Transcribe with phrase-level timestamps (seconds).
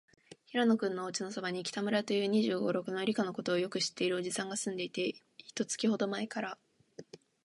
[0.47, 6.57] 平野君のおうちのそばに、北村という、二十五、六歳の、理科のことをよく知っているおじさんがすんでいて、一月ほどまえから、